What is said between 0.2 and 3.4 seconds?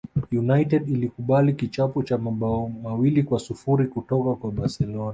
united ilikubali kichapo cha mabao mawili kwa